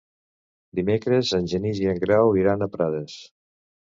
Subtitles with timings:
[0.79, 3.21] Dimecres en Genís i en Grau iran a Prades.